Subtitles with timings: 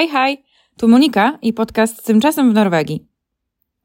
[0.00, 0.44] Hi, hi!
[0.76, 3.06] Tu Monika i podcast Tymczasem w Norwegii.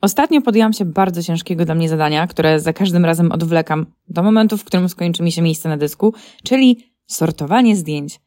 [0.02, 4.58] Ostatnio podjęłam się bardzo ciężkiego dla mnie zadania, które za każdym razem odwlekam do momentu,
[4.58, 8.20] w którym skończy mi się miejsce na dysku, czyli sortowanie zdjęć.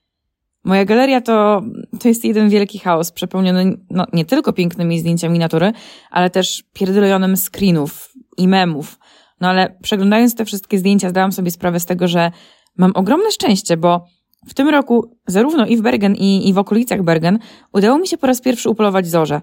[0.64, 1.62] Moja galeria to,
[2.01, 5.73] to jest jeden wielki chaos, przepełniony no, nie tylko pięknymi zdjęciami natury,
[6.11, 8.98] ale też pierdolejonym screenów i memów.
[9.41, 12.30] No ale przeglądając te wszystkie zdjęcia, zdałam sobie sprawę z tego, że
[12.77, 14.05] mam ogromne szczęście, bo
[14.46, 17.39] w tym roku zarówno i w Bergen, i, i w okolicach Bergen
[17.73, 19.41] udało mi się po raz pierwszy upolować zorze.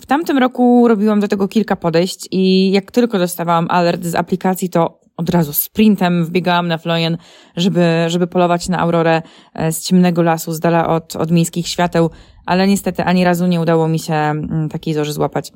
[0.00, 4.70] W tamtym roku robiłam do tego kilka podejść i jak tylko dostawałam alert z aplikacji,
[4.70, 7.18] to od razu sprintem wbiegałam na Flojen,
[7.56, 9.22] żeby, żeby polować na aurorę
[9.54, 12.10] e, z ciemnego lasu, z dala od, od miejskich świateł,
[12.46, 15.52] ale niestety ani razu nie udało mi się mm, takiej zorzy złapać.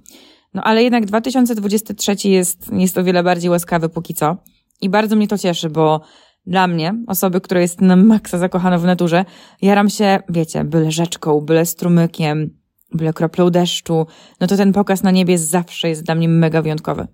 [0.54, 4.36] No ale jednak 2023 jest, jest o wiele bardziej łaskawy póki co
[4.80, 6.00] i bardzo mnie to cieszy, bo
[6.46, 9.24] dla mnie, osoby, która jest na maksa zakochana w naturze,
[9.62, 12.50] jaram się, wiecie, byle rzeczką, byle strumykiem,
[12.92, 14.06] byle kroplą deszczu,
[14.40, 17.06] no to ten pokaz na niebie zawsze jest dla mnie mega wyjątkowy.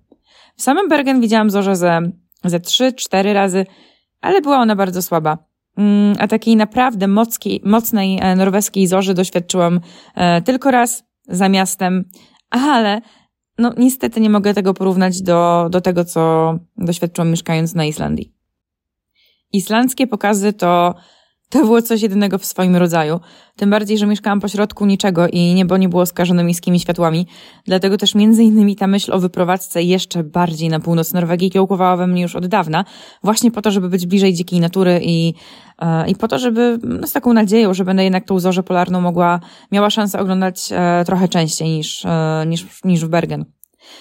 [0.55, 2.01] W samym Bergen widziałam zorzę ze,
[2.43, 3.65] ze trzy, cztery razy,
[4.21, 5.37] ale była ona bardzo słaba.
[5.77, 9.79] Mm, a takiej naprawdę mockiej, mocnej e, norweskiej zorzy doświadczyłam
[10.15, 12.03] e, tylko raz za miastem,
[12.49, 13.01] ale
[13.57, 18.32] no niestety nie mogę tego porównać do, do tego, co doświadczyłam mieszkając na Islandii.
[19.53, 20.95] Islandzkie pokazy to,
[21.49, 23.19] to było coś jedynego w swoim rodzaju.
[23.55, 27.27] Tym bardziej, że mieszkałam pośrodku niczego i niebo nie było skażone miejskimi światłami.
[27.65, 32.07] Dlatego też między innymi ta myśl o wyprowadzce jeszcze bardziej na północ Norwegii kiełkowała we
[32.07, 32.85] mnie już od dawna.
[33.23, 35.33] Właśnie po to, żeby być bliżej dzikiej natury i,
[35.79, 39.01] e, i po to, żeby no, z taką nadzieją, że będę jednak tą zorzę polarną
[39.01, 39.39] mogła,
[39.71, 43.45] miała szansę oglądać e, trochę częściej niż, e, niż, niż w Bergen.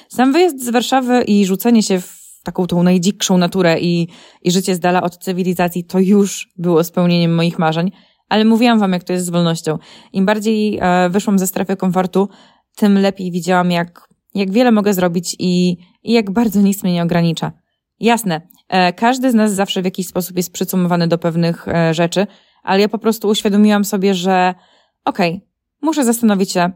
[0.09, 4.08] Sam wyjazd z Warszawy i rzucenie się w taką tą najdzikszą naturę i,
[4.42, 7.90] i życie z dala od cywilizacji, to już było spełnieniem moich marzeń.
[8.28, 9.78] Ale mówiłam wam, jak to jest z wolnością.
[10.12, 12.28] Im bardziej e, wyszłam ze strefy komfortu,
[12.76, 17.02] tym lepiej widziałam, jak, jak wiele mogę zrobić i, i jak bardzo nic mnie nie
[17.02, 17.52] ogranicza.
[18.00, 22.26] Jasne, e, każdy z nas zawsze w jakiś sposób jest przycumowany do pewnych e, rzeczy,
[22.62, 24.54] ale ja po prostu uświadomiłam sobie, że
[25.04, 25.48] okej, okay,
[25.82, 26.70] muszę zastanowić się,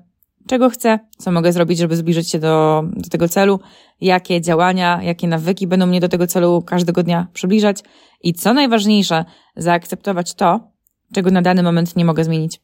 [0.46, 3.60] czego chcę, co mogę zrobić, żeby zbliżyć się do, do tego celu,
[4.00, 7.82] jakie działania, jakie nawyki będą mnie do tego celu każdego dnia przybliżać
[8.22, 9.24] i co najważniejsze,
[9.56, 10.70] zaakceptować to,
[11.14, 12.60] czego na dany moment nie mogę zmienić.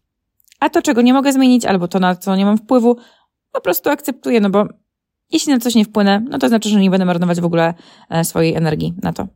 [0.61, 2.97] A to, czego nie mogę zmienić, albo to, na co nie mam wpływu,
[3.53, 4.67] po prostu akceptuję, no bo
[5.33, 7.75] jeśli na coś nie wpłynę, no to znaczy, że nie będę marnować w ogóle
[8.11, 9.27] e, swojej energii na to.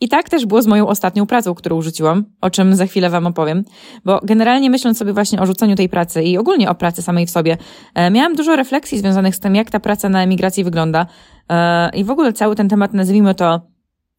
[0.00, 3.26] I tak też było z moją ostatnią pracą, którą rzuciłam, o czym za chwilę Wam
[3.26, 3.64] opowiem,
[4.04, 7.30] bo generalnie myśląc sobie właśnie o rzuceniu tej pracy i ogólnie o pracy samej w
[7.30, 7.56] sobie,
[7.94, 11.06] e, miałam dużo refleksji związanych z tym, jak ta praca na emigracji wygląda.
[11.48, 13.60] E, i w ogóle cały ten temat, nazwijmy to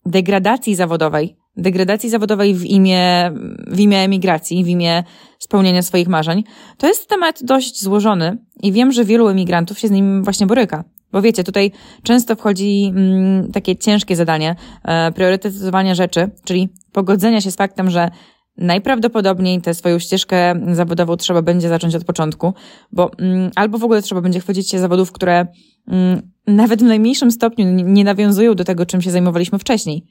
[0.05, 3.31] degradacji zawodowej, degradacji zawodowej w imię,
[3.67, 5.03] w imię emigracji, w imię
[5.39, 6.44] spełnienia swoich marzeń,
[6.78, 10.84] to jest temat dość złożony i wiem, że wielu emigrantów się z nim właśnie boryka.
[11.11, 11.71] Bo wiecie, tutaj
[12.03, 18.09] często wchodzi mm, takie ciężkie zadanie e, priorytetyzowania rzeczy, czyli pogodzenia się z faktem, że
[18.57, 22.53] najprawdopodobniej tę swoją ścieżkę zawodową trzeba będzie zacząć od początku,
[22.91, 25.47] bo mm, albo w ogóle trzeba będzie chwycić się zawodów, które
[25.88, 30.05] mm, nawet w najmniejszym stopniu nie nawiązują do tego, czym się zajmowaliśmy wcześniej.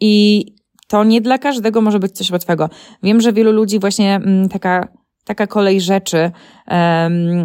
[0.00, 0.44] I
[0.88, 2.70] to nie dla każdego może być coś łatwego.
[3.02, 4.88] Wiem, że wielu ludzi właśnie mm, taka,
[5.28, 6.30] taka kolej rzeczy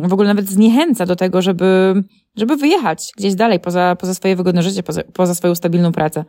[0.04, 2.04] w ogóle nawet zniechęca do tego, żeby
[2.36, 6.26] żeby wyjechać gdzieś dalej, poza, poza swoje wygodne życie, poza, poza swoją stabilną pracę.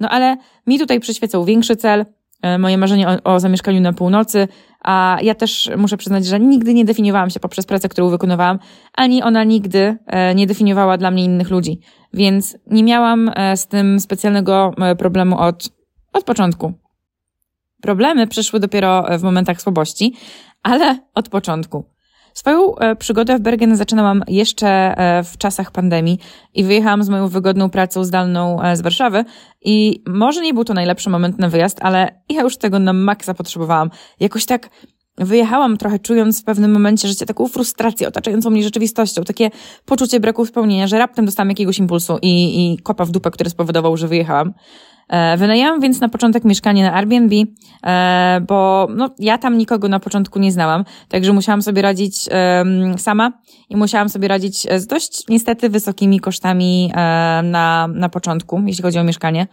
[0.00, 0.36] No ale
[0.66, 2.06] mi tutaj przyświecał większy cel,
[2.42, 4.48] e, moje marzenie o, o zamieszkaniu na północy,
[4.80, 8.58] a ja też muszę przyznać, że nigdy nie definiowałam się poprzez pracę, którą wykonywałam,
[8.94, 11.80] ani ona nigdy e, nie definiowała dla mnie innych ludzi.
[12.14, 15.68] Więc nie miałam e, z tym specjalnego problemu od,
[16.12, 16.72] od początku.
[17.82, 20.14] Problemy przyszły dopiero w momentach słabości,
[20.62, 21.84] ale od początku.
[22.34, 26.18] Swoją e, przygodę w Bergen zaczynałam jeszcze e, w czasach pandemii
[26.54, 29.24] i wyjechałam z moją wygodną pracą zdalną e, z Warszawy
[29.64, 33.34] i może nie był to najlepszy moment na wyjazd, ale ja już tego na maksa
[33.34, 33.90] potrzebowałam.
[34.20, 34.70] Jakoś tak
[35.18, 39.50] wyjechałam trochę czując w pewnym momencie życia taką frustrację otaczającą mnie rzeczywistością, takie
[39.84, 43.96] poczucie braku spełnienia, że raptem dostałam jakiegoś impulsu i, i kopa w dupę, który spowodował,
[43.96, 44.52] że wyjechałam.
[45.12, 47.34] E, wynajęłam więc na początek mieszkanie na Airbnb,
[47.86, 52.28] e, bo no, ja tam nikogo na początku nie znałam, także musiałam sobie radzić
[52.96, 53.32] sama
[53.68, 56.96] i musiałam sobie radzić z dość niestety wysokimi kosztami e,
[57.42, 59.46] na, na początku, jeśli chodzi o mieszkanie.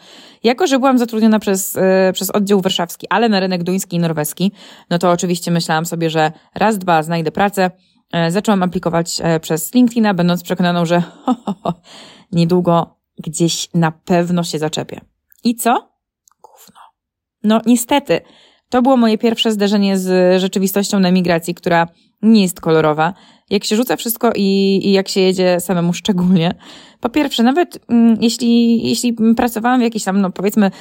[0.44, 1.78] Jako, że byłam zatrudniona przez,
[2.14, 4.52] przez oddział warszawski, ale na rynek duński i norweski,
[4.90, 7.72] no to oczywiście myślałam sobie, że raz, dwa znajdę pracę,
[8.30, 11.74] Zaczęłam aplikować przez LinkedIna, będąc przekonaną, że ho, ho, ho,
[12.32, 15.02] niedługo gdzieś na pewno się zaczepię.
[15.44, 15.90] I co?
[16.42, 16.80] Gówno.
[17.44, 18.22] No niestety,
[18.70, 21.88] to było moje pierwsze zderzenie z rzeczywistością na emigracji, która
[22.22, 23.14] nie jest kolorowa.
[23.50, 26.56] Jak się rzuca wszystko i, i jak się jedzie samemu szczególnie.
[27.00, 30.72] Po pierwsze, nawet mm, jeśli, jeśli pracowałam w jakiejś tam, no powiedzmy,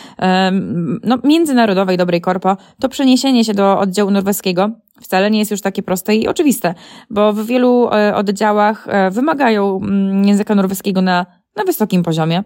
[1.04, 4.70] no, międzynarodowej dobrej korpo, to przeniesienie się do oddziału norweskiego
[5.00, 6.74] wcale nie jest już takie proste i oczywiste,
[7.10, 11.26] bo w wielu e, oddziałach e, wymagają mm, języka norweskiego na,
[11.56, 12.44] na wysokim poziomie.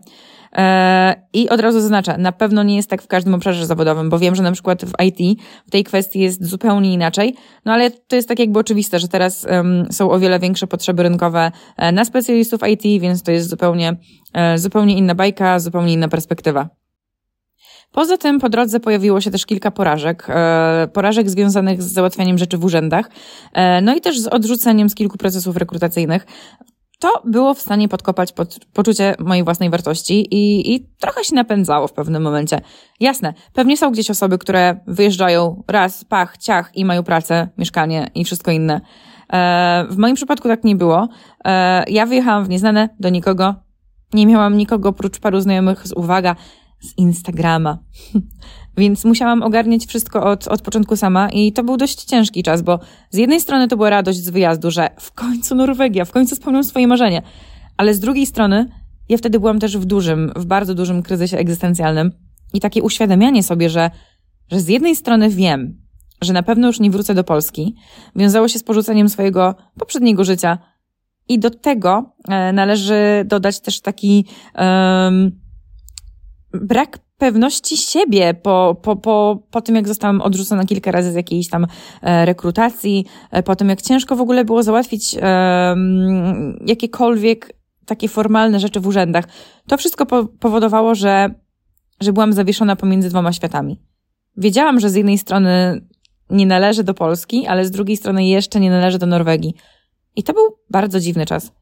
[0.56, 4.18] E, I od razu zaznaczę, na pewno nie jest tak w każdym obszarze zawodowym, bo
[4.18, 7.34] wiem, że na przykład w IT w tej kwestii jest zupełnie inaczej,
[7.64, 9.46] no ale to jest tak jakby oczywiste, że teraz
[9.90, 13.96] są o wiele większe potrzeby rynkowe e, na specjalistów IT, więc to jest zupełnie,
[14.34, 16.68] e, zupełnie inna bajka, zupełnie inna perspektywa.
[17.92, 20.26] Poza tym po drodze pojawiło się też kilka porażek.
[20.92, 23.10] Porażek związanych z załatwianiem rzeczy w urzędach,
[23.82, 26.26] no i też z odrzuceniem z kilku procesów rekrutacyjnych
[27.02, 31.88] to było w stanie podkopać pod, poczucie mojej własnej wartości i, i trochę się napędzało
[31.88, 32.60] w pewnym momencie.
[33.00, 38.24] Jasne, pewnie są gdzieś osoby, które wyjeżdżają raz, pach, ciach i mają pracę, mieszkanie i
[38.24, 38.80] wszystko inne.
[39.32, 41.08] E, w moim przypadku tak nie było.
[41.44, 43.54] E, ja wyjechałam w nieznane do nikogo.
[44.12, 46.36] Nie miałam nikogo oprócz paru znajomych z uwaga
[46.80, 47.78] z Instagrama.
[48.76, 52.80] Więc musiałam ogarniać wszystko od, od początku sama i to był dość ciężki czas, bo
[53.10, 56.64] z jednej strony to była radość z wyjazdu, że w końcu Norwegia, w końcu spełniam
[56.64, 57.22] swoje marzenie,
[57.76, 58.68] ale z drugiej strony
[59.08, 62.12] ja wtedy byłam też w dużym, w bardzo dużym kryzysie egzystencjalnym
[62.54, 63.90] i takie uświadamianie sobie, że,
[64.52, 65.82] że z jednej strony wiem,
[66.22, 67.74] że na pewno już nie wrócę do Polski,
[68.16, 70.58] wiązało się z porzuceniem swojego poprzedniego życia
[71.28, 75.40] i do tego e, należy dodać też taki um,
[76.52, 81.48] brak pewności siebie po, po, po, po tym, jak zostałam odrzucona kilka razy z jakiejś
[81.48, 81.66] tam
[82.02, 85.76] e, rekrutacji, e, po tym, jak ciężko w ogóle było załatwić e,
[86.66, 87.52] jakiekolwiek
[87.86, 89.24] takie formalne rzeczy w urzędach.
[89.68, 91.34] To wszystko po, powodowało, że,
[92.00, 93.80] że byłam zawieszona pomiędzy dwoma światami.
[94.36, 95.80] Wiedziałam, że z jednej strony
[96.30, 99.54] nie należy do Polski, ale z drugiej strony jeszcze nie należy do Norwegii.
[100.16, 101.52] I to był bardzo dziwny czas.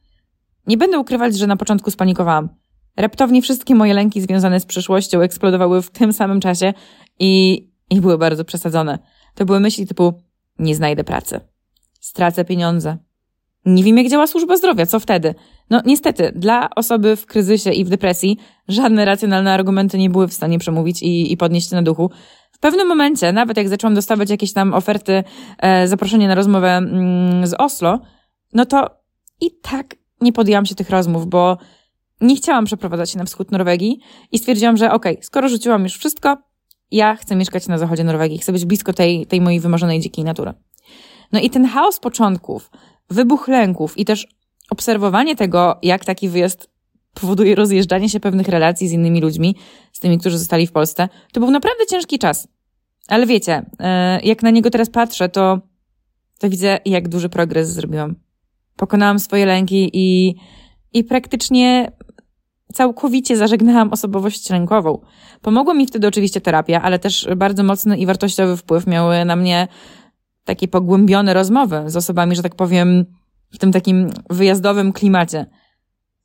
[0.66, 2.48] Nie będę ukrywać, że na początku spanikowałam.
[2.96, 6.72] Raptownie wszystkie moje lęki związane z przyszłością eksplodowały w tym samym czasie
[7.18, 8.98] i, i były bardzo przesadzone.
[9.34, 10.12] To były myśli typu
[10.58, 11.40] nie znajdę pracy,
[12.00, 12.98] stracę pieniądze,
[13.66, 15.34] nie wiem jak działa służba zdrowia, co wtedy?
[15.70, 18.38] No niestety, dla osoby w kryzysie i w depresji
[18.68, 22.10] żadne racjonalne argumenty nie były w stanie przemówić i, i podnieść na duchu.
[22.52, 25.24] W pewnym momencie, nawet jak zaczęłam dostawać jakieś tam oferty,
[25.58, 28.00] e, zaproszenie na rozmowę mm, z Oslo,
[28.52, 28.90] no to
[29.40, 31.58] i tak nie podjęłam się tych rozmów, bo
[32.20, 34.00] nie chciałam przeprowadzać się na wschód Norwegii
[34.32, 36.36] i stwierdziłam, że okej, okay, skoro rzuciłam już wszystko,
[36.90, 40.52] ja chcę mieszkać na zachodzie Norwegii, chcę być blisko tej, tej mojej wymarzonej dzikiej natury.
[41.32, 42.70] No i ten chaos początków,
[43.10, 44.26] wybuch lęków i też
[44.70, 46.70] obserwowanie tego, jak taki wyjazd
[47.14, 49.56] powoduje rozjeżdżanie się pewnych relacji z innymi ludźmi,
[49.92, 52.48] z tymi, którzy zostali w Polsce, to był naprawdę ciężki czas.
[53.08, 55.60] Ale wiecie, e, jak na niego teraz patrzę, to,
[56.38, 58.16] to widzę, jak duży progres zrobiłam.
[58.76, 60.34] Pokonałam swoje lęki i,
[60.92, 61.92] i praktycznie
[62.72, 64.98] całkowicie zażegnałam osobowość lękową.
[65.42, 69.68] Pomogła mi wtedy oczywiście terapia, ale też bardzo mocny i wartościowy wpływ miały na mnie
[70.44, 73.04] takie pogłębione rozmowy z osobami, że tak powiem,
[73.52, 75.46] w tym takim wyjazdowym klimacie.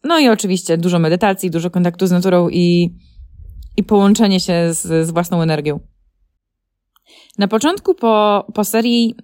[0.04, 2.96] No i oczywiście dużo medytacji, dużo kontaktu z naturą i,
[3.78, 5.80] i połączenie się z, z własną energią.
[7.38, 9.16] Na początku po, po serii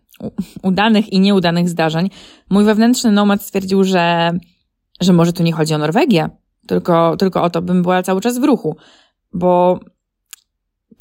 [0.63, 2.09] udanych i nieudanych zdarzeń,
[2.49, 4.31] mój wewnętrzny nomad stwierdził, że,
[5.01, 6.29] że może tu nie chodzi o Norwegię,
[6.67, 8.75] tylko, tylko o to, bym była cały czas w ruchu,
[9.33, 9.79] bo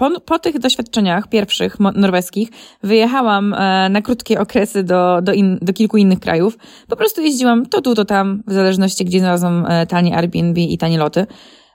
[0.01, 2.49] po, po tych doświadczeniach pierwszych norweskich
[2.83, 6.59] wyjechałam e, na krótkie okresy do, do, in, do kilku innych krajów.
[6.89, 10.79] Po prostu jeździłam to tu, to tam, w zależności gdzie znalazłam e, tanie Airbnb i
[10.79, 11.27] tanie loty.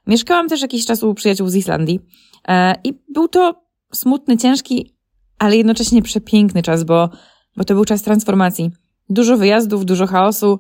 [0.08, 2.00] Mieszkałam też jakiś czas u przyjaciół z Islandii
[2.48, 4.96] e, i był to smutny, ciężki,
[5.40, 7.10] ale jednocześnie przepiękny czas, bo,
[7.58, 8.72] bo to był czas transformacji.
[9.10, 10.60] Dużo wyjazdów, dużo chaosu.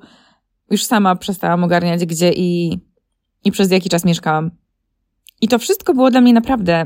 [0.71, 2.79] Już sama przestałam ogarniać, gdzie i,
[3.45, 4.51] i przez jaki czas mieszkałam.
[5.41, 6.85] I to wszystko było dla mnie naprawdę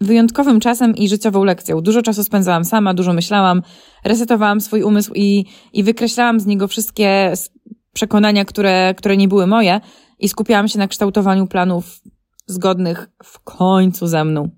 [0.00, 1.80] wyjątkowym czasem i życiową lekcją.
[1.80, 3.62] Dużo czasu spędzałam sama, dużo myślałam,
[4.04, 7.32] resetowałam swój umysł i, i wykreślałam z niego wszystkie
[7.92, 9.80] przekonania, które, które nie były moje
[10.18, 12.00] i skupiałam się na kształtowaniu planów
[12.46, 14.50] zgodnych w końcu ze mną.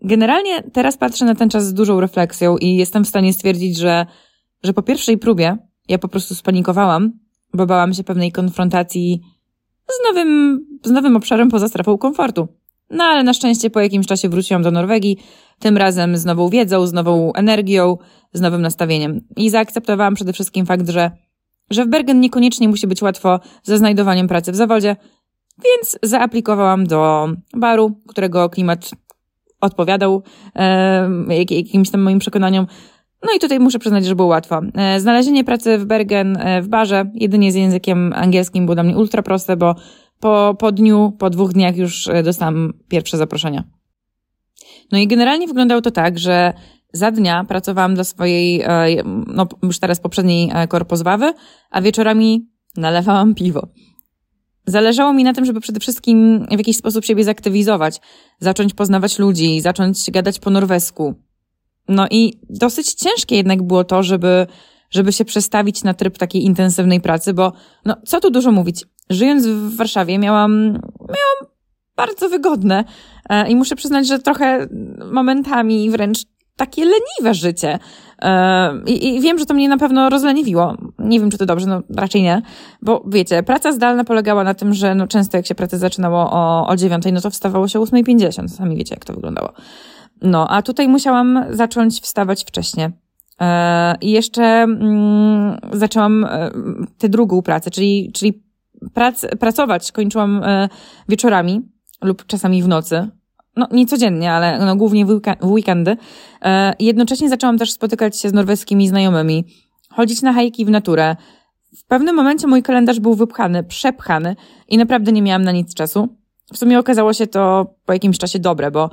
[0.00, 4.06] Generalnie teraz patrzę na ten czas z dużą refleksją i jestem w stanie stwierdzić, że,
[4.62, 5.56] że po pierwszej próbie
[5.88, 7.12] ja po prostu spanikowałam,
[7.54, 9.20] bo bałam się pewnej konfrontacji
[9.88, 12.48] z nowym, z nowym obszarem poza strefą komfortu.
[12.90, 15.18] No ale na szczęście po jakimś czasie wróciłam do Norwegii,
[15.58, 17.96] tym razem z nową wiedzą, z nową energią,
[18.32, 19.20] z nowym nastawieniem.
[19.36, 21.10] I zaakceptowałam przede wszystkim fakt, że,
[21.70, 24.96] że w Bergen niekoniecznie musi być łatwo ze znajdowaniem pracy w zawodzie,
[25.64, 28.90] więc zaaplikowałam do baru, którego klimat
[29.60, 30.22] odpowiadał
[30.54, 32.66] e, jakimś tam moim przekonaniom.
[33.22, 34.60] No i tutaj muszę przyznać, że było łatwo.
[34.74, 38.96] E, znalezienie pracy w Bergen e, w barze, jedynie z językiem angielskim, było dla mnie
[38.96, 39.74] ultra proste, bo
[40.20, 43.64] po, po dniu, po dwóch dniach już e, dostałam pierwsze zaproszenia.
[44.92, 46.52] No i generalnie wyglądało to tak, że
[46.92, 48.64] za dnia pracowałam dla swojej,
[49.26, 51.32] no już teraz poprzedniej korpozwawy,
[51.70, 53.68] a wieczorami nalewałam piwo.
[54.66, 58.00] Zależało mi na tym, żeby przede wszystkim w jakiś sposób siebie zaktywizować,
[58.40, 61.14] zacząć poznawać ludzi, zacząć gadać po norwesku.
[61.88, 64.46] No i dosyć ciężkie jednak było to, żeby,
[64.90, 67.52] żeby się przestawić na tryb takiej intensywnej pracy, bo
[67.84, 68.84] no, co tu dużo mówić.
[69.10, 70.52] Żyjąc w Warszawie miałam,
[71.00, 71.52] miałam
[71.96, 72.84] bardzo wygodne
[73.28, 74.66] e, i muszę przyznać, że trochę
[75.12, 76.18] momentami wręcz
[76.56, 77.78] takie leniwe życie.
[78.22, 80.76] E, I, I, wiem, że to mnie na pewno rozleniwiło.
[80.98, 82.42] Nie wiem, czy to dobrze, no raczej nie.
[82.82, 86.66] Bo wiecie, praca zdalna polegała na tym, że no często jak się pracę zaczynało o,
[86.66, 88.48] o 9, no to wstawało się o 8.50.
[88.48, 89.52] Sami wiecie, jak to wyglądało.
[90.22, 92.88] No, a tutaj musiałam zacząć wstawać wcześniej.
[93.40, 96.50] E, I jeszcze mm, zaczęłam e,
[96.98, 98.42] tę drugą pracę, czyli, czyli
[98.94, 100.42] prac, pracować kończyłam
[101.08, 101.62] wieczorami
[102.02, 103.08] lub czasami w nocy
[103.56, 105.96] no nie codziennie, ale no, głównie w, weekendy.
[106.42, 109.44] E, jednocześnie zaczęłam też spotykać się z norweskimi znajomymi,
[109.90, 111.16] chodzić na hajki w naturę.
[111.76, 114.36] W pewnym momencie mój kalendarz był wypchany, przepchany
[114.68, 116.08] i naprawdę nie miałam na nic czasu.
[116.52, 118.90] W sumie okazało się to po jakimś czasie dobre, bo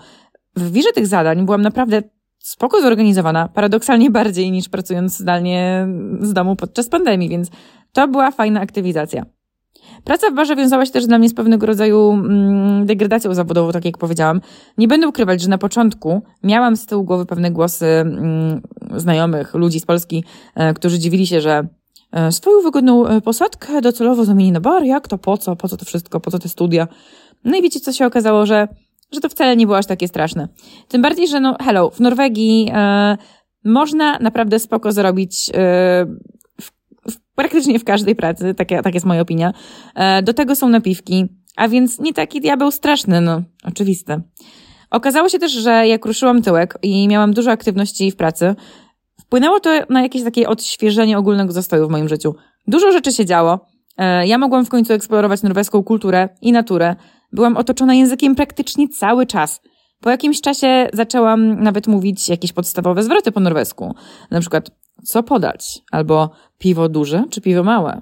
[0.55, 2.01] w wirze tych zadań byłam naprawdę
[2.39, 5.88] spoko zorganizowana, paradoksalnie bardziej niż pracując zdalnie
[6.22, 7.50] z domu podczas pandemii, więc
[7.91, 9.25] to była fajna aktywizacja.
[10.03, 13.86] Praca w barze wiązała się też dla mnie z pewnego rodzaju mm, degradacją zawodową, tak
[13.86, 14.41] jak powiedziałam.
[14.77, 18.62] Nie będę ukrywać, że na początku miałam z tyłu głowy pewne głosy mm,
[18.95, 20.24] znajomych, ludzi z Polski,
[20.55, 21.67] e, którzy dziwili się, że
[22.12, 25.77] e, swoją wygodną e, posadkę docelowo zamieni na bar, jak to, po co, po co
[25.77, 26.88] to wszystko, po co te studia.
[27.43, 28.67] No i wiecie, co się okazało, że,
[29.13, 30.48] że to wcale nie było aż takie straszne.
[30.88, 33.17] Tym bardziej, że no, hello, w Norwegii e,
[33.65, 36.05] można naprawdę spoko zarobić e,
[37.36, 39.53] praktycznie w każdej pracy, tak, tak jest moja opinia.
[39.96, 44.22] E, do tego są napiwki, a więc nie taki diabeł straszny, no, oczywiste.
[44.91, 48.55] Okazało się też, że jak ruszyłam tyłek i miałam dużo aktywności w pracy,
[49.22, 52.36] wpłynęło to na jakieś takie odświeżenie ogólnego zastoju w moim życiu.
[52.67, 53.60] Dużo rzeczy się działo.
[53.98, 56.96] E, ja mogłam w końcu eksplorować norweską kulturę i naturę.
[57.33, 59.61] Byłam otoczona językiem praktycznie cały czas.
[59.99, 63.95] Po jakimś czasie zaczęłam nawet mówić jakieś podstawowe zwroty po norwesku.
[64.31, 64.71] Na przykład
[65.03, 68.01] co podać, albo piwo duże czy piwo małe.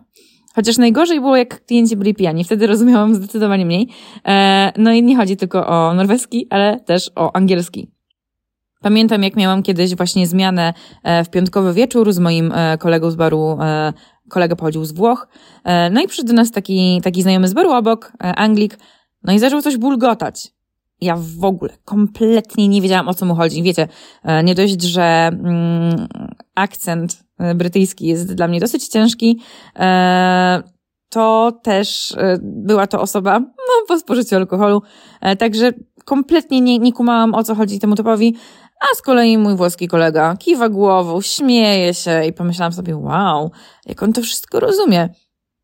[0.55, 3.88] Chociaż najgorzej było, jak klienci byli pijani, wtedy rozumiałam zdecydowanie mniej.
[4.27, 7.91] E, no i nie chodzi tylko o norweski, ale też o angielski.
[8.81, 10.73] Pamiętam, jak miałam kiedyś właśnie zmianę
[11.03, 13.57] e, w piątkowy wieczór z moim e, kolegą z baru,
[14.29, 15.27] kolega pochodził z Włoch,
[15.91, 18.77] no i przyszedł do nas taki, taki znajomy z baru obok, Anglik,
[19.23, 20.51] no i zaczął coś bulgotać.
[21.01, 23.63] Ja w ogóle kompletnie nie wiedziałam o co mu chodzi.
[23.63, 23.87] Wiecie,
[24.23, 26.07] e, nie dość, że mm,
[26.55, 29.41] akcent e, brytyjski jest dla mnie dosyć ciężki,
[29.79, 30.63] e,
[31.09, 34.81] to też była to osoba no, po spożyciu alkoholu,
[35.39, 35.71] także
[36.05, 38.35] kompletnie nie, nie kumałam o co chodzi temu typowi,
[38.81, 43.51] a z kolei mój włoski kolega kiwa głową, śmieje się i pomyślałam sobie, wow,
[43.85, 45.09] jak on to wszystko rozumie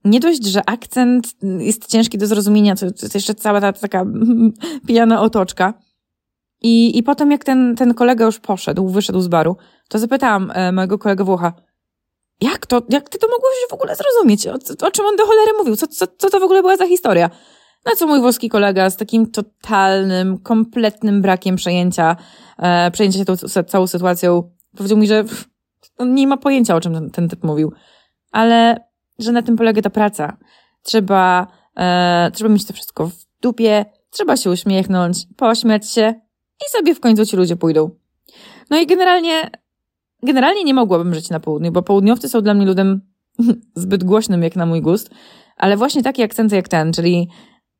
[0.08, 1.28] nie dość, że akcent
[1.60, 4.06] jest ciężki do zrozumienia, to, to jeszcze cała ta taka
[4.88, 5.74] pijana otoczka.
[6.62, 9.58] I, I potem jak ten, ten kolega już poszedł, wyszedł z baru,
[9.90, 11.54] to zapytałam e, mojego kolegę Włocha,
[12.42, 14.48] jak to, jak ty to mogłeś w ogóle zrozumieć?
[14.48, 15.76] O, o czym on do cholery mówił?
[15.76, 17.30] Co, co, co to w ogóle była za historia?
[17.86, 22.16] Na co mój włoski kolega z takim totalnym, kompletnym brakiem przejęcia,
[22.58, 25.46] e, przejęcia się tą całą sytuacją, powiedział mi, że pff,
[26.00, 27.74] nie ma pojęcia, o czym ten, ten typ mówił.
[28.32, 28.87] Ale
[29.20, 30.38] że na tym polega ta praca.
[30.84, 31.48] Trzeba,
[31.78, 36.14] e, trzeba mieć to wszystko w dupie, trzeba się uśmiechnąć, pośmiać się
[36.62, 37.90] i sobie w końcu ci ludzie pójdą.
[38.70, 39.50] No i generalnie,
[40.24, 43.02] generalnie nie mogłabym żyć na południu, bo południowcy są dla mnie ludem
[43.76, 45.10] zbyt głośnym jak na mój gust,
[45.58, 47.30] ale właśnie takie akcenty jak ten, czyli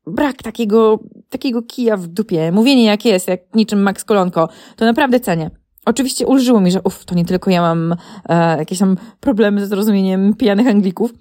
[0.08, 5.20] brak takiego, takiego kija w dupie, mówienie jak jest, jak niczym Max Kolonko, to naprawdę
[5.20, 5.52] cenię.
[5.86, 7.96] Oczywiście ulżyło mi, że uff, to nie tylko ja mam
[8.30, 11.14] e, jakieś tam problemy ze zrozumieniem pijanych Anglików,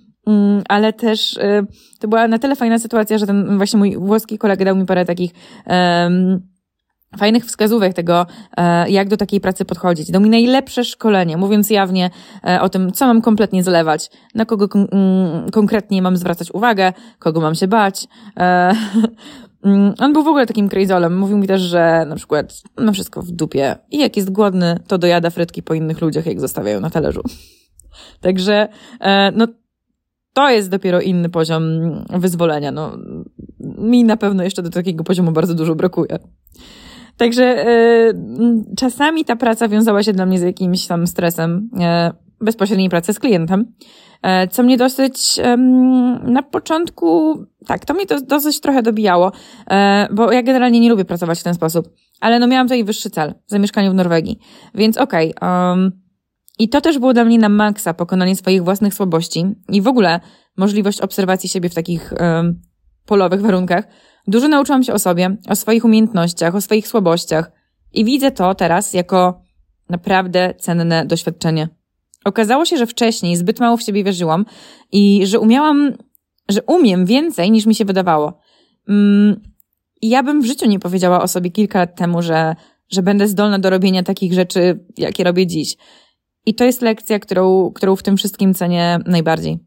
[0.69, 1.67] ale też y,
[2.01, 5.05] to była na tyle fajna sytuacja, że ten właśnie mój włoski kolega dał mi parę
[5.05, 5.31] takich
[5.67, 6.41] um,
[7.17, 10.11] fajnych wskazówek tego, e, jak do takiej pracy podchodzić.
[10.11, 12.11] Dał mi najlepsze szkolenie, mówiąc jawnie
[12.45, 16.93] e, o tym, co mam kompletnie zlewać, na kogo kon mm, konkretnie mam zwracać uwagę,
[17.19, 18.07] kogo mam się bać.
[18.37, 18.73] E,
[19.65, 21.19] mm, on był w ogóle takim crazolem.
[21.19, 24.99] Mówił mi też, że na przykład ma wszystko w dupie i jak jest głodny, to
[24.99, 27.23] dojada frytki po innych ludziach, jak zostawiają na talerzu.
[28.21, 28.69] Także,
[29.33, 29.47] no
[30.37, 31.63] to jest dopiero inny poziom
[32.11, 32.71] wyzwolenia.
[32.71, 32.99] No,
[33.79, 36.19] mi na pewno jeszcze do takiego poziomu bardzo dużo brakuje.
[37.17, 37.65] Także
[38.77, 41.71] czasami ta praca wiązała się dla mnie z jakimś tam stresem
[42.41, 43.73] bezpośredniej pracy z klientem,
[44.51, 45.41] co mnie dosyć
[46.23, 47.35] na początku,
[47.67, 49.33] tak, to mnie to dosyć trochę dobijało,
[50.11, 51.89] bo ja generalnie nie lubię pracować w ten sposób,
[52.21, 54.39] ale no miałam tutaj wyższy cel, zamieszkanie w Norwegii,
[54.75, 56.06] więc okej, okay, um,
[56.59, 60.21] i to też było dla mnie na maksa pokonanie swoich własnych słabości i w ogóle
[60.57, 62.61] możliwość obserwacji siebie w takich um,
[63.07, 63.85] polowych warunkach.
[64.27, 67.51] Dużo nauczyłam się o sobie, o swoich umiejętnościach, o swoich słabościach
[67.93, 69.41] i widzę to teraz jako
[69.89, 71.69] naprawdę cenne doświadczenie.
[72.25, 74.45] Okazało się, że wcześniej zbyt mało w siebie wierzyłam
[74.93, 75.93] i że umiałam,
[76.49, 78.41] że umiem więcej niż mi się wydawało.
[78.89, 79.41] Mm,
[80.03, 82.57] ja bym w życiu nie powiedziała o sobie kilka lat temu, że,
[82.89, 85.77] że będę zdolna do robienia takich rzeczy, jakie robię dziś.
[86.47, 89.59] I to jest lekcja, którą, którą w tym wszystkim cenię najbardziej.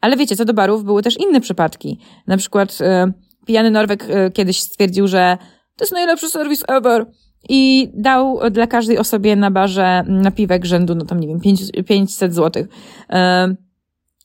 [0.00, 1.98] Ale wiecie, co do barów, były też inne przypadki.
[2.26, 3.12] Na przykład e,
[3.46, 5.38] pijany Norweg e, kiedyś stwierdził, że
[5.76, 7.06] to jest najlepszy serwis ever.
[7.48, 11.40] I dał dla każdej osobie na barze napiwek rzędu, no tam nie wiem,
[11.86, 12.66] 500 złotych.
[13.10, 13.54] E,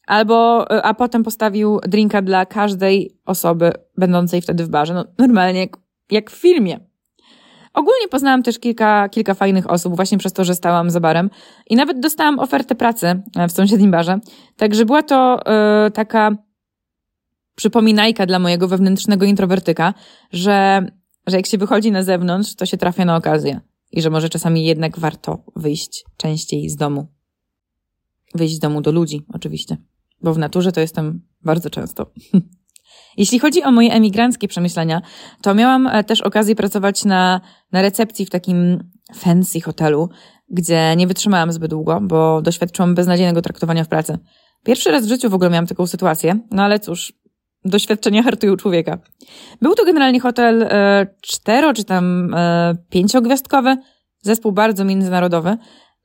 [0.08, 4.94] albo, a potem postawił drinka dla każdej osoby będącej wtedy w barze.
[4.94, 5.78] No normalnie jak,
[6.12, 6.80] jak w filmie.
[7.76, 11.30] Ogólnie poznałam też kilka, kilka fajnych osób właśnie przez to, że stałam za barem
[11.70, 14.20] i nawet dostałam ofertę pracy w sąsiednim barze.
[14.58, 15.40] Także była to
[15.84, 16.32] yy, taka
[17.56, 19.94] przypominajka dla mojego wewnętrznego introwertyka,
[20.32, 20.88] że,
[21.28, 23.60] że jak się wychodzi na zewnątrz, to się trafia na okazję
[23.92, 27.08] i że może czasami jednak warto wyjść częściej z domu.
[28.36, 29.78] Wyjść z domu do ludzi, oczywiście,
[30.22, 32.12] bo w naturze to jestem bardzo często.
[33.18, 35.02] Jeśli chodzi o moje emigranckie przemyślenia,
[35.42, 37.42] to miałam e, też okazję pracować na,
[37.72, 40.10] na recepcji w takim fancy hotelu,
[40.50, 44.18] gdzie nie wytrzymałam zbyt długo, bo doświadczyłam beznadziejnego traktowania w pracy.
[44.64, 47.14] Pierwszy raz w życiu w ogóle miałam taką sytuację, no ale cóż,
[47.66, 48.98] doświadczenia hartują człowieka.
[49.62, 53.78] Był to generalnie hotel e, cztero czy tam e, pięciogwiazdkowy,
[54.22, 55.58] zespół bardzo międzynarodowy,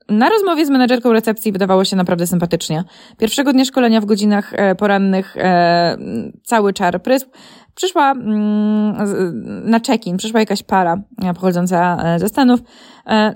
[0.08, 2.84] na rozmowie z menedżerką recepcji wydawało się naprawdę sympatycznie.
[3.18, 5.96] Pierwszego dnia szkolenia w godzinach e, porannych e,
[6.44, 7.26] cały czar prysł.
[7.74, 12.60] Przyszła mm, na check-in, przyszła jakaś para e, pochodząca ze Stanów,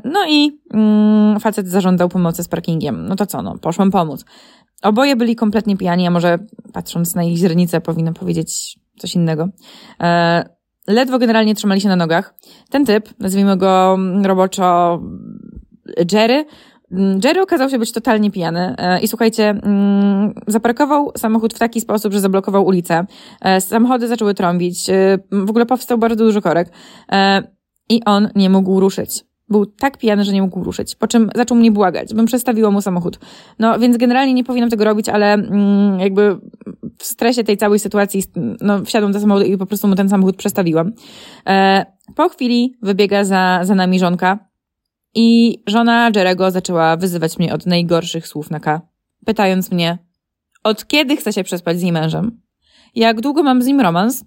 [0.04, 3.06] no i mm, facet zażądał pomocy z parkingiem.
[3.08, 4.24] No to co, no, poszłam pomóc.
[4.82, 6.38] Oboje byli kompletnie pijani, a może
[6.72, 9.48] patrząc na ich źrenicę powinno powiedzieć coś innego.
[10.88, 12.34] Ledwo generalnie trzymali się na nogach.
[12.70, 15.00] Ten typ, nazwijmy go roboczo
[16.12, 16.44] Jerry.
[16.92, 21.80] Mm, Jerry okazał się być totalnie pijany e, i słuchajcie, mm, zaparkował samochód w taki
[21.80, 23.06] sposób, że zablokował ulicę.
[23.40, 26.68] E, samochody zaczęły trąbić, e, w ogóle powstał bardzo dużo korek
[27.88, 29.24] i on nie mógł ruszyć.
[29.48, 32.80] Był tak pijany, że nie mógł ruszyć, po czym zaczął mnie błagać, bym przestawiła mu
[32.80, 33.18] samochód.
[33.58, 36.38] No więc generalnie nie powinnam tego robić, ale mm, jakby
[36.98, 38.22] w stresie tej całej sytuacji
[38.60, 40.92] no, wsiadłam do samochodu i po prostu mu ten samochód przestawiłam.
[42.14, 44.38] Po chwili wybiega za, za nami żonka,
[45.14, 48.80] i żona Jerego zaczęła wyzywać mnie od najgorszych słów na K,
[49.26, 49.98] pytając mnie,
[50.64, 52.40] od kiedy chcę się przespać z jej mężem?
[52.94, 54.24] Jak długo mam z nim romans?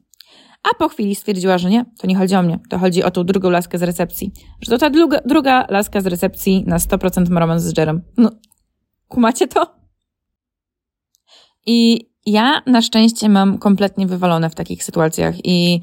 [0.64, 3.24] A po chwili stwierdziła, że nie, to nie chodzi o mnie, to chodzi o tą
[3.24, 4.32] drugą laskę z recepcji.
[4.62, 8.02] Że to ta druga, druga laska z recepcji na 100% ma romans z Jerem.
[8.18, 8.32] No,
[9.08, 9.76] kumacie to?
[11.66, 15.82] I ja na szczęście mam kompletnie wywalone w takich sytuacjach i,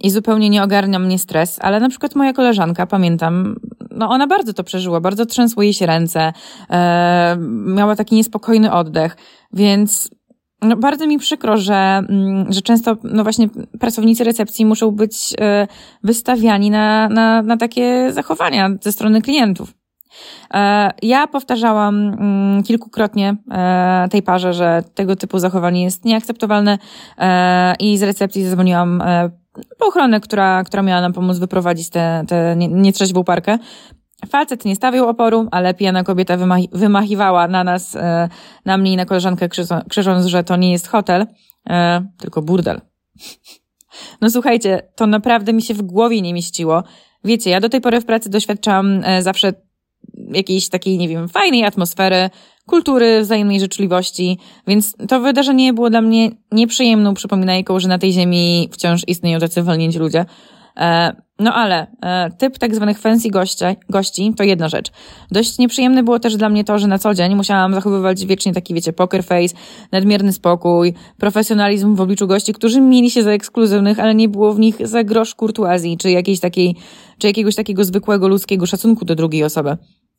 [0.00, 3.56] i zupełnie nie ogarnia mnie stres, ale na przykład moja koleżanka, pamiętam,
[3.94, 6.32] no ona bardzo to przeżyła, bardzo trzęsły jej się ręce,
[6.70, 9.16] e, miała taki niespokojny oddech,
[9.52, 10.10] więc
[10.64, 13.48] no, bardzo mi przykro, że, mm, że często no właśnie
[13.80, 15.66] pracownicy recepcji muszą być e,
[16.02, 19.74] wystawiani na, na, na takie zachowania ze strony klientów.
[20.54, 26.78] E, ja powtarzałam mm, kilkukrotnie e, tej parze, że tego typu zachowanie jest nieakceptowalne
[27.80, 29.02] i z recepcji zadzwoniłam
[29.80, 33.58] ochronę, która, która miała nam pomóc wyprowadzić tę te, te nietrzeźwą parkę.
[34.28, 38.28] Facet nie stawiał oporu, ale pijana kobieta wymachi wymachiwała na nas, e,
[38.64, 39.48] na mnie i na koleżankę,
[39.88, 41.26] krzycząc, że to nie jest hotel,
[41.70, 42.80] e, tylko burdel.
[44.20, 46.82] No słuchajcie, to naprawdę mi się w głowie nie mieściło.
[47.24, 49.52] Wiecie, ja do tej pory w pracy doświadczałam e, zawsze
[50.32, 52.30] jakiejś takiej, nie wiem, fajnej atmosfery,
[52.66, 58.68] kultury, wzajemnej życzliwości, więc to wydarzenie było dla mnie nieprzyjemną przypominajką, że na tej ziemi
[58.72, 60.24] wciąż istnieją tacy wolnięci ludzie.
[60.76, 64.92] E, no ale e, typ tak zwanych fancy gości, gości to jedna rzecz.
[65.30, 68.74] Dość nieprzyjemne było też dla mnie to, że na co dzień musiałam zachowywać wiecznie taki,
[68.74, 69.54] wiecie, poker face,
[69.92, 74.58] nadmierny spokój, profesjonalizm w obliczu gości, którzy mieli się za ekskluzywnych, ale nie było w
[74.58, 76.76] nich za grosz kurtuazji, czy jakiejś takiej,
[77.18, 79.76] czy jakiegoś takiego zwykłego ludzkiego szacunku do drugiej osoby.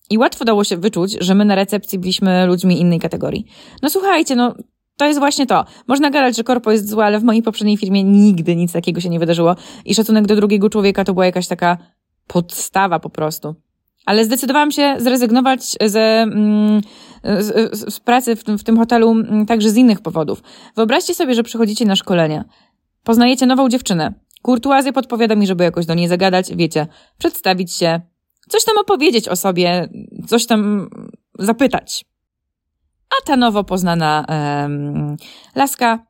[0.09, 3.45] I łatwo dało się wyczuć, że my na recepcji byliśmy ludźmi innej kategorii.
[3.81, 4.55] No słuchajcie, no
[4.97, 5.65] to jest właśnie to.
[5.87, 9.09] Można gadać, że korpo jest złe, ale w mojej poprzedniej firmie nigdy nic takiego się
[9.09, 9.55] nie wydarzyło.
[9.85, 11.77] I szacunek do drugiego człowieka to była jakaś taka
[12.27, 13.55] podstawa po prostu.
[14.05, 16.81] Ale zdecydowałam się zrezygnować ze, mm,
[17.23, 20.43] z, z, pracy w w tym hotelu mm, także z innych powodów.
[20.75, 22.43] Wyobraźcie sobie, że przychodzicie na szkolenie.
[23.03, 24.13] Poznajecie nową dziewczynę.
[24.41, 26.87] Kurtuazja podpowiada mi, żeby jakoś do niej zagadać, wiecie,
[27.17, 28.01] przedstawić się,
[28.49, 29.89] coś tam opowiedzieć o sobie,
[30.27, 30.89] coś tam
[31.39, 32.05] zapytać.
[33.09, 34.25] A ta nowo poznana
[35.55, 36.05] laska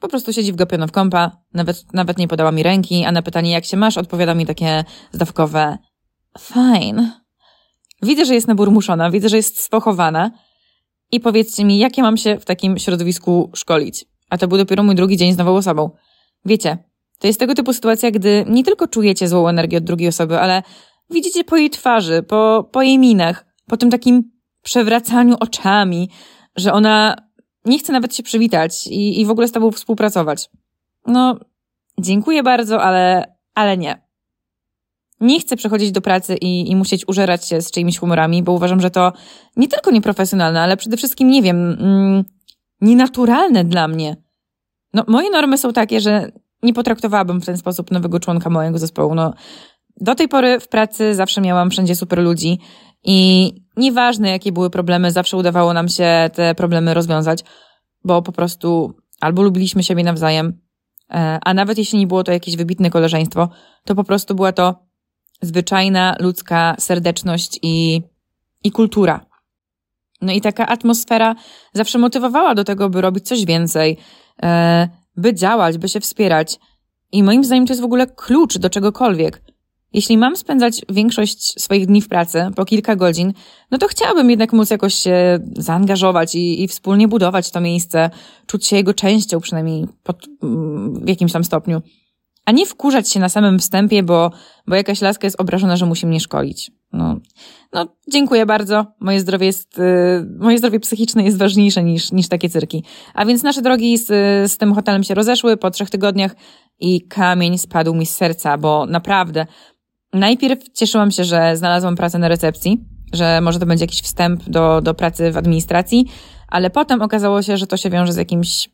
[0.00, 3.64] po prostu siedzi w kąpa, nawet, nawet nie podała mi ręki, a na pytanie jak
[3.64, 5.78] się masz, odpowiada mi takie zdawkowe
[6.38, 7.20] fine.
[8.02, 10.30] Widzę, że jest naburmuszona, widzę, że jest spochowana
[11.12, 14.04] i powiedzcie mi, jak ja mam się w takim środowisku szkolić.
[14.30, 15.90] A to był dopiero mój drugi dzień z nową osobą.
[16.44, 16.78] Wiecie,
[17.18, 20.62] to jest tego typu sytuacja, gdy nie tylko czujecie złą energię od drugiej osoby, ale
[21.10, 26.10] widzicie po jej twarzy, po, po jej minach, po tym takim przewracaniu oczami,
[26.56, 27.16] że ona
[27.64, 30.50] nie chce nawet się przywitać i, i w ogóle z tobą współpracować.
[31.06, 31.38] No,
[32.00, 34.08] dziękuję bardzo, ale, ale nie.
[35.20, 38.80] Nie chcę przechodzić do pracy i, i musieć użerać się z czyimiś humorami, bo uważam,
[38.80, 39.12] że to
[39.56, 42.24] nie tylko nieprofesjonalne, ale przede wszystkim, nie wiem, mm,
[42.80, 44.16] nienaturalne dla mnie.
[44.94, 49.14] No, moje normy są takie, że nie potraktowałabym w ten sposób nowego członka mojego zespołu.
[49.14, 49.34] No,
[50.00, 52.58] do tej pory w pracy zawsze miałam wszędzie super ludzi
[53.04, 57.44] i nieważne jakie były problemy, zawsze udawało nam się te problemy rozwiązać,
[58.04, 60.60] bo po prostu albo lubiliśmy siebie nawzajem,
[61.10, 63.48] e, a nawet jeśli nie było to jakieś wybitne koleżeństwo,
[63.84, 64.74] to po prostu była to
[65.42, 68.02] zwyczajna ludzka serdeczność i,
[68.64, 69.26] i kultura.
[70.20, 71.34] No i taka atmosfera
[71.72, 73.96] zawsze motywowała do tego, by robić coś więcej,
[74.42, 76.58] e, by działać, by się wspierać.
[77.12, 79.42] I moim zdaniem to jest w ogóle klucz do czegokolwiek.
[79.92, 83.32] Jeśli mam spędzać większość swoich dni w pracy, po kilka godzin,
[83.70, 88.10] no to chciałabym jednak móc jakoś się zaangażować i, i wspólnie budować to miejsce,
[88.46, 90.26] czuć się jego częścią, przynajmniej pod,
[91.02, 91.82] w jakimś tam stopniu.
[92.44, 94.30] A nie wkurzać się na samym wstępie, bo,
[94.66, 96.70] bo jakaś laska jest obrażona, że musi mnie szkolić.
[96.92, 97.16] No,
[97.72, 98.86] no dziękuję bardzo.
[99.00, 102.84] Moje zdrowie jest, yy, moje zdrowie psychiczne jest ważniejsze niż, niż takie cyrki.
[103.14, 104.06] A więc nasze drogi z,
[104.52, 106.36] z tym hotelem się rozeszły po trzech tygodniach
[106.80, 109.46] i kamień spadł mi z serca, bo naprawdę
[110.12, 114.80] najpierw cieszyłam się, że znalazłam pracę na recepcji, że może to będzie jakiś wstęp do,
[114.80, 116.06] do pracy w administracji,
[116.48, 118.68] ale potem okazało się, że to się wiąże z jakimś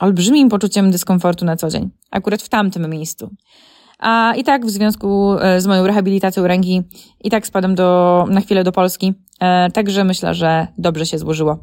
[0.00, 3.30] olbrzymim poczuciem dyskomfortu na co dzień, akurat w tamtym miejscu.
[3.98, 6.82] A i tak w związku e, z moją rehabilitacją ręki,
[7.20, 11.58] i tak spadam do, na chwilę do Polski, e, także myślę, że dobrze się złożyło.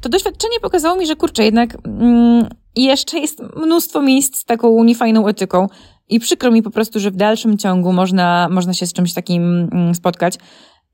[0.00, 5.28] To doświadczenie pokazało mi, że kurczę, jednak mm, jeszcze jest mnóstwo miejsc z taką niefajną
[5.28, 5.66] etyką
[6.08, 9.68] i przykro mi po prostu, że w dalszym ciągu można, można się z czymś takim
[9.72, 10.34] mm, spotkać.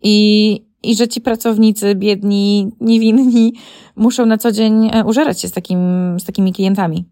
[0.02, 3.52] I, i że ci pracownicy, biedni, niewinni,
[3.96, 5.80] muszą na co dzień e, użerać się z, takim,
[6.20, 7.04] z takimi klientami.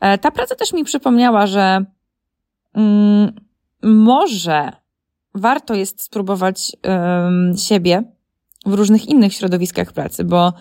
[0.00, 1.84] E, ta praca też mi przypomniała, że
[2.74, 3.32] mm,
[3.82, 4.72] może
[5.34, 8.02] warto jest spróbować um, siebie
[8.66, 10.52] w różnych innych środowiskach pracy, bo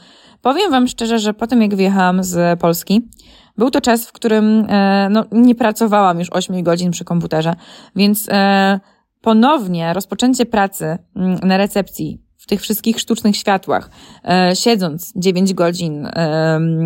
[0.46, 3.10] powiem Wam szczerze, że po tym jak wyjechałam z Polski,
[3.58, 7.56] był to czas, w którym e, no, nie pracowałam już 8 godzin przy komputerze,
[7.96, 8.80] więc e,
[9.22, 13.90] ponownie rozpoczęcie pracy mm, na recepcji w tych wszystkich sztucznych światłach,
[14.24, 16.08] e, siedząc 9 godzin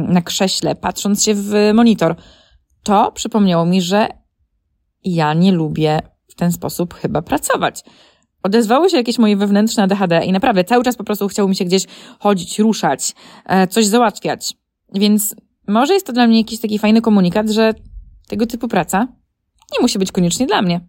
[0.08, 2.16] na krześle, patrząc się w monitor,
[2.84, 4.08] to przypomniało mi, że
[5.04, 7.84] ja nie lubię w ten sposób chyba pracować.
[8.44, 11.66] Odezwało się jakieś moje wewnętrzne ADHD i naprawdę cały czas po prostu chciało mi się
[11.66, 11.86] gdzieś
[12.20, 14.54] chodzić, ruszać, e, coś załatwiać.
[14.94, 15.36] Więc
[15.68, 17.74] może jest to dla mnie jakiś taki fajny komunikat, że
[18.28, 19.08] tego typu praca
[19.74, 20.82] nie musi być koniecznie dla mnie.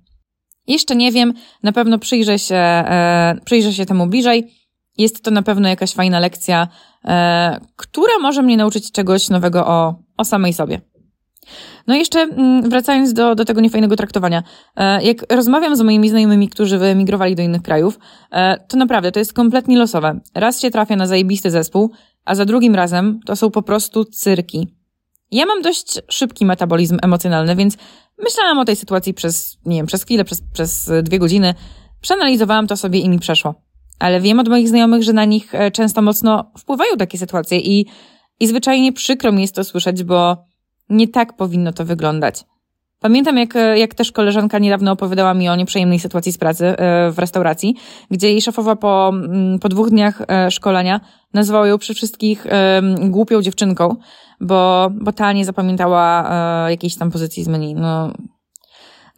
[0.67, 1.33] Jeszcze nie wiem,
[1.63, 4.55] na pewno przyjrzę się, e, przyjrzę się temu bliżej.
[4.99, 6.69] Jest to na pewno jakaś fajna lekcja,
[7.05, 10.81] e, która może mnie nauczyć czegoś nowego o, o samej sobie.
[11.87, 14.43] No i jeszcze mm, wracając do, do tego niefajnego traktowania.
[14.77, 17.99] E, jak rozmawiam z moimi znajomymi, którzy wyemigrowali do innych krajów,
[18.31, 20.21] e, to naprawdę to jest kompletnie losowe.
[20.35, 21.91] Raz się trafia na zajebisty zespół,
[22.25, 24.77] a za drugim razem to są po prostu cyrki.
[25.31, 27.77] Ja mam dość szybki metabolizm emocjonalny, więc
[28.19, 31.55] myślałam o tej sytuacji przez, nie wiem, przez chwilę, przez, przez dwie godziny.
[32.01, 33.55] Przeanalizowałam to sobie i mi przeszło.
[33.99, 37.87] Ale wiem od moich znajomych, że na nich e, często mocno wpływają takie sytuacje i,
[38.41, 40.50] i zwyczajnie przykro mi jest to słyszeć, bo
[40.91, 42.45] nie tak powinno to wyglądać.
[43.01, 47.19] Pamiętam, jak, jak też koleżanka niedawno opowiadała mi o nieprzyjemnej sytuacji z pracy e, w
[47.19, 47.77] restauracji,
[48.11, 51.01] gdzie jej szefowa po, mm, po dwóch dniach e, szkolenia
[51.35, 52.47] nazwała ją przy wszystkich
[53.01, 53.97] głupią dziewczynką,
[54.41, 56.31] bo, bo ta nie zapamiętała
[56.67, 57.75] e, jakiejś tam pozycji z menu.
[57.75, 58.13] No,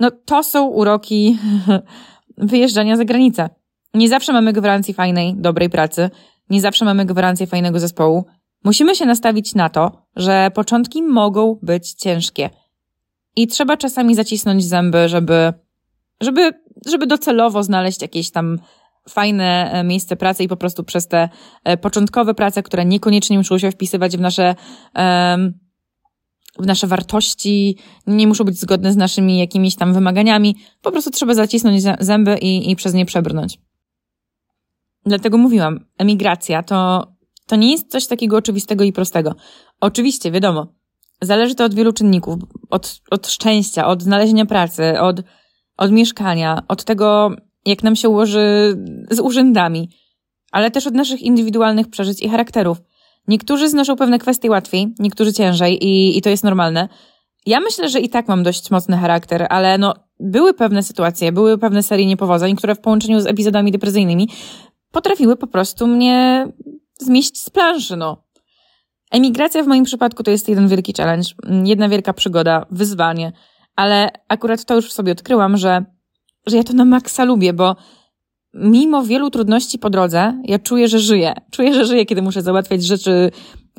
[0.00, 1.38] no to są uroki
[2.38, 3.50] wyjeżdżania za granicę.
[3.94, 6.10] Nie zawsze mamy gwarancję fajnej, dobrej pracy,
[6.50, 8.24] nie zawsze mamy gwarancję fajnego zespołu.
[8.64, 12.50] Musimy się nastawić na to, że początki mogą być ciężkie.
[13.36, 15.52] I trzeba czasami zacisnąć zęby, żeby,
[16.20, 16.52] żeby
[16.86, 18.58] żeby docelowo znaleźć jakieś tam
[19.08, 21.28] fajne e, miejsce pracy i po prostu przez te
[21.64, 24.54] e, początkowe prace, które niekoniecznie muszą się wpisywać w nasze,
[26.58, 31.34] w nasze wartości, nie muszą być zgodne z naszymi jakimiś tam wymaganiami, po prostu trzeba
[31.34, 33.58] zacisnąć zęby i, i przez nie przebrnąć.
[35.06, 37.11] Dlatego mówiłam, emigracja to,
[37.52, 39.34] to nie jest coś takiego oczywistego i prostego.
[39.80, 40.66] Oczywiście, wiadomo,
[41.20, 42.34] zależy to od wielu czynników,
[42.70, 45.22] od, od szczęścia, od znalezienia pracy, od,
[45.76, 47.30] od mieszkania, od tego,
[47.64, 48.76] jak nam się ułoży
[49.10, 49.88] z urzędami,
[50.52, 52.78] ale też od naszych indywidualnych przeżyć i charakterów.
[53.28, 56.88] Niektórzy znoszą pewne kwestie łatwiej, niektórzy ciężej i, i to jest normalne.
[57.46, 61.58] Ja myślę, że i tak mam dość mocny charakter, ale no, były pewne sytuacje, były
[61.58, 64.28] pewne serie niepowodzeń, które w połączeniu z epizodami depresyjnymi
[64.92, 66.46] potrafiły po prostu mnie
[67.02, 68.24] zmieść z planszy, no.
[69.10, 71.28] Emigracja w moim przypadku to jest jeden wielki challenge,
[71.64, 73.32] jedna wielka przygoda, wyzwanie,
[73.76, 75.84] ale akurat to już w sobie odkryłam, że,
[76.46, 77.76] że ja to na maksa lubię, bo
[78.54, 81.34] mimo wielu trudności po drodze, ja czuję, że żyję.
[81.50, 83.30] Czuję, że żyję, kiedy muszę załatwiać rzeczy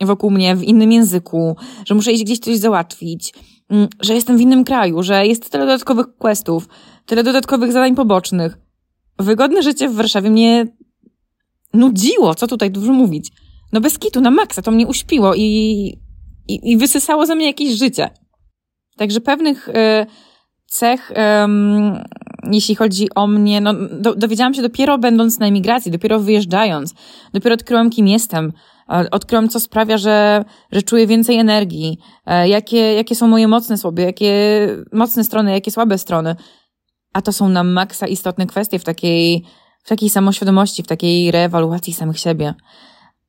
[0.02, 1.56] wokół mnie w innym języku,
[1.86, 3.34] że muszę iść gdzieś coś załatwić,
[3.70, 6.68] mm, że jestem w innym kraju, że jest tyle dodatkowych questów,
[7.06, 8.58] tyle dodatkowych zadań pobocznych.
[9.20, 10.68] Wygodne życie w Warszawie mnie
[11.74, 13.32] nudziło, co tutaj dużo mówić.
[13.72, 15.42] No bez kitu, na maksa, to mnie uśpiło i,
[16.48, 18.10] i, i wysysało ze mnie jakieś życie.
[18.98, 19.74] Także pewnych y,
[20.66, 21.16] cech, y,
[22.52, 26.94] jeśli chodzi o mnie, no, do, dowiedziałam się dopiero będąc na emigracji, dopiero wyjeżdżając,
[27.34, 28.54] dopiero odkryłam, kim jestem,
[29.12, 34.02] odkryłam, co sprawia, że, że czuję więcej energii, e, jakie, jakie są moje mocne słowy,
[34.02, 34.32] jakie
[34.92, 36.36] mocne strony, jakie słabe strony.
[37.14, 39.46] A to są na maksa istotne kwestie w takiej,
[39.84, 42.54] w takiej samoświadomości, w takiej reewaluacji samych siebie.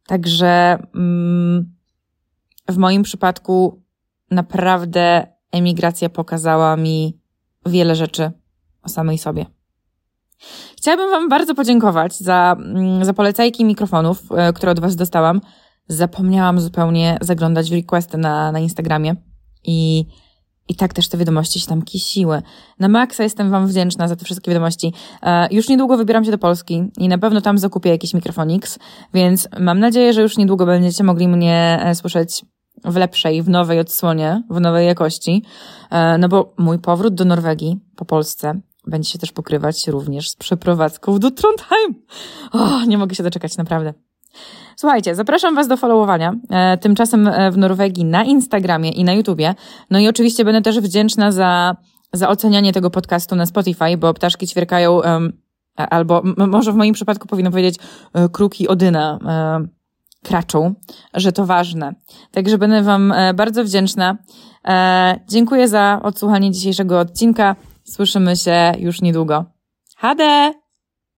[0.07, 1.75] Także mm,
[2.69, 3.83] w moim przypadku
[4.31, 7.19] naprawdę emigracja pokazała mi
[7.67, 8.31] wiele rzeczy
[8.83, 9.47] o samej sobie.
[10.77, 15.41] Chciałabym Wam bardzo podziękować za, mm, za polecajki mikrofonów, e, które od Was dostałam.
[15.89, 19.17] Zapomniałam zupełnie zaglądać w requesty na, na Instagramie
[19.65, 20.07] i
[20.69, 22.43] i tak też te wiadomości się tam kisiły.
[22.79, 24.93] Na maksa jestem Wam wdzięczna za te wszystkie wiadomości.
[25.23, 28.79] E, już niedługo wybieram się do Polski i na pewno tam zakupię jakiś mikrofonix,
[29.15, 32.45] więc mam nadzieję, że już niedługo będziecie mogli mnie e, słyszeć
[32.85, 35.43] w lepszej, w nowej odsłonie, w nowej jakości.
[35.91, 40.37] E, no bo mój powrót do Norwegii po Polsce będzie się też pokrywać również z
[40.37, 41.95] przeprowadzką do Trondheim.
[42.53, 43.95] O, nie mogę się doczekać, naprawdę.
[44.77, 49.55] Słuchajcie, zapraszam Was do followowania, e, tymczasem e, w Norwegii na Instagramie i na YouTubie.
[49.91, 51.77] No i oczywiście będę też wdzięczna za,
[52.13, 55.01] za ocenianie tego podcastu na Spotify, bo ptaszki ćwierkają,
[55.77, 57.79] albo może w moim przypadku powinno powiedzieć
[58.15, 59.19] e, kruki Odyna
[60.23, 60.75] kraczą,
[61.15, 61.95] że to ważne.
[62.31, 64.19] Także będę Wam bardzo wdzięczna.
[65.29, 67.57] Dziękuję za odsłuchanie dzisiejszego odcinka.
[67.85, 69.45] Słyszymy się już niedługo.
[69.97, 70.64] Hade!